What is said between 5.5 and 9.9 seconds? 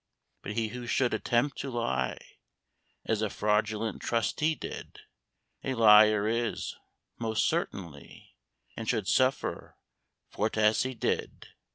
A liar is, most certainly, And should suffer